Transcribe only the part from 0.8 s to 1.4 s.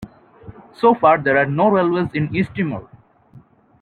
far there